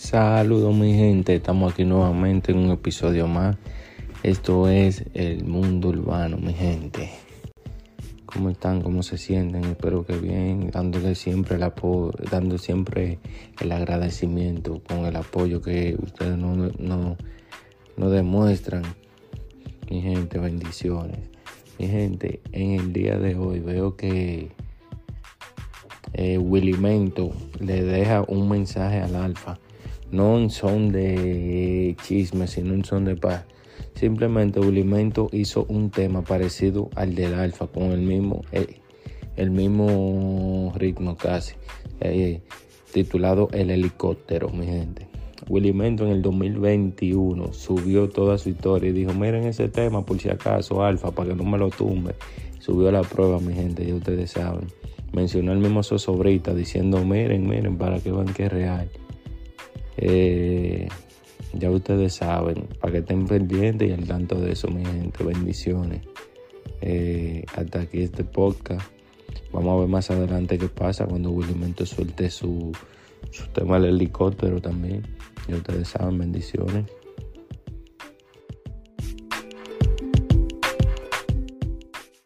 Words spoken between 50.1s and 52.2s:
si acaso, Alfa, para que no me lo tumbe.